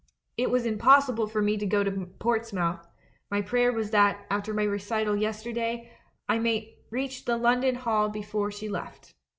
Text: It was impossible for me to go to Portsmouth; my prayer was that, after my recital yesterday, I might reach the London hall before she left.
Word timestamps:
It 0.35 0.49
was 0.49 0.65
impossible 0.65 1.27
for 1.27 1.43
me 1.43 1.57
to 1.57 1.65
go 1.67 1.83
to 1.83 1.91
Portsmouth; 2.17 2.87
my 3.29 3.43
prayer 3.43 3.71
was 3.71 3.91
that, 3.91 4.25
after 4.31 4.51
my 4.51 4.63
recital 4.63 5.15
yesterday, 5.15 5.91
I 6.27 6.39
might 6.39 6.69
reach 6.89 7.25
the 7.25 7.37
London 7.37 7.75
hall 7.75 8.09
before 8.09 8.49
she 8.51 8.67
left. 8.67 9.13